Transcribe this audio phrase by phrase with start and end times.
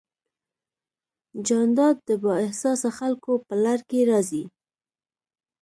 [1.47, 4.43] جانداد د بااحساسه خلکو په لړ کې راځي.